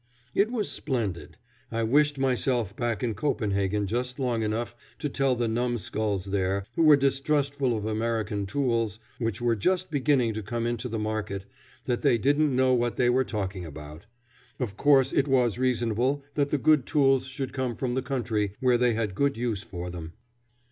[0.33, 1.37] It was splendid.
[1.71, 6.81] I wished myself back in Copenhagen just long enough to tell the numskulls there, who
[6.81, 11.45] were distrustful of American tools, which were just beginning to come into the market,
[11.85, 14.07] that they didn't know what they were talking about.
[14.59, 18.79] Of course it was reasonable that the good tools should come from the country where
[18.79, 20.13] they had good use for them.